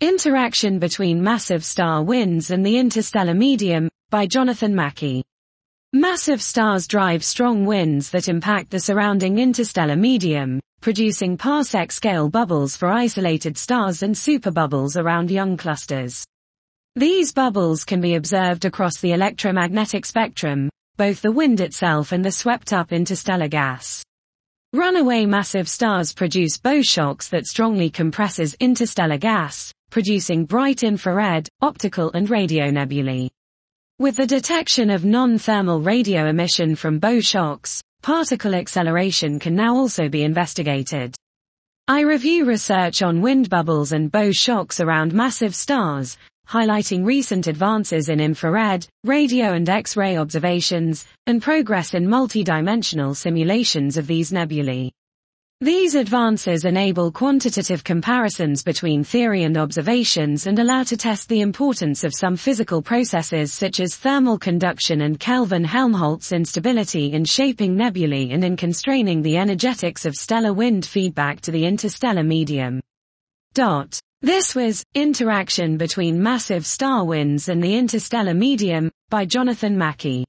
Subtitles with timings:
[0.00, 5.24] Interaction between massive star winds and the interstellar medium, by Jonathan Mackey.
[5.92, 12.86] Massive stars drive strong winds that impact the surrounding interstellar medium, producing parsec-scale bubbles for
[12.86, 16.24] isolated stars and superbubbles around young clusters.
[16.94, 22.30] These bubbles can be observed across the electromagnetic spectrum, both the wind itself and the
[22.30, 24.04] swept-up interstellar gas.
[24.72, 32.10] Runaway massive stars produce bow shocks that strongly compresses interstellar gas, producing bright infrared, optical
[32.12, 33.30] and radio nebulae.
[33.98, 40.08] With the detection of non-thermal radio emission from bow shocks, particle acceleration can now also
[40.08, 41.16] be investigated.
[41.88, 46.16] I review research on wind bubbles and bow shocks around massive stars,
[46.48, 54.06] highlighting recent advances in infrared, radio and X-ray observations, and progress in multidimensional simulations of
[54.06, 54.90] these nebulae.
[55.60, 62.04] These advances enable quantitative comparisons between theory and observations and allow to test the importance
[62.04, 68.44] of some physical processes such as thermal conduction and Kelvin-Helmholtz instability in shaping nebulae and
[68.44, 72.80] in constraining the energetics of stellar wind feedback to the interstellar medium.
[73.54, 73.98] Dot.
[74.22, 80.24] This was Interaction Between Massive Star Winds and the Interstellar Medium by Jonathan Mackey.